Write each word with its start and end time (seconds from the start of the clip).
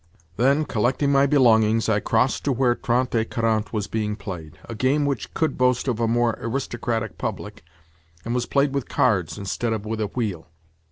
Then, 0.35 0.65
collecting 0.65 1.11
my 1.11 1.27
belongings, 1.27 1.87
I 1.87 1.99
crossed 1.99 2.43
to 2.45 2.51
where 2.51 2.73
trente 2.73 3.13
et 3.19 3.29
quarante 3.29 3.69
was 3.71 3.85
being 3.85 4.15
played—a 4.15 4.73
game 4.73 5.05
which 5.05 5.31
could 5.35 5.59
boast 5.59 5.87
of 5.87 5.99
a 5.99 6.07
more 6.07 6.39
aristocratic 6.41 7.19
public, 7.19 7.61
and 8.25 8.33
was 8.33 8.47
played 8.47 8.73
with 8.73 8.89
cards 8.89 9.37
instead 9.37 9.73
of 9.73 9.85
with 9.85 10.01
a 10.01 10.07
wheel. 10.07 10.47